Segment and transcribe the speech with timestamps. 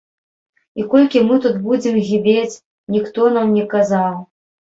[0.83, 2.61] І колькі мы тут будзем гібець,
[2.97, 4.19] ніхто нам не казаў.